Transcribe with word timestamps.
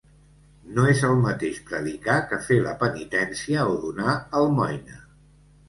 No 0.77 0.85
és 0.93 1.03
el 1.09 1.13
mateix 1.25 1.59
predicar 1.67 2.17
que 2.33 2.41
fer 2.47 2.59
la 2.69 2.75
penitència 2.81 3.69
o 3.75 3.79
donar 3.87 4.19
almoina. 4.43 5.01